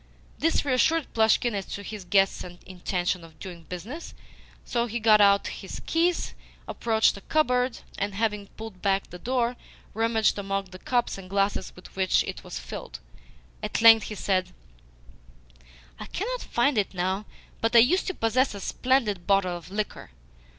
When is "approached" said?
6.67-7.15